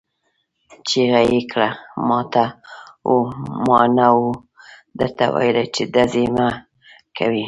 [0.87, 1.69] چيغه يې کړه!
[3.67, 4.27] ما نه وو
[4.99, 6.47] درته ويلي چې ډزې مه
[7.17, 7.39] کوئ!